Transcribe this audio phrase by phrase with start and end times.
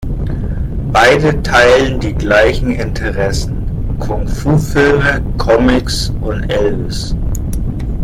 [0.91, 7.15] Beide teilen die gleichen Interessen: Kung-Fu-Filme, Comics und Elvis.